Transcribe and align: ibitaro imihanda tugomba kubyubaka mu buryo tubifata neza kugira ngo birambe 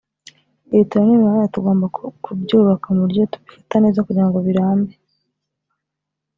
ibitaro 0.73 1.05
imihanda 1.15 1.53
tugomba 1.55 1.85
kubyubaka 2.23 2.85
mu 2.93 2.99
buryo 3.05 3.23
tubifata 3.31 3.75
neza 3.83 4.05
kugira 4.07 4.27
ngo 4.27 4.37
birambe 4.45 4.93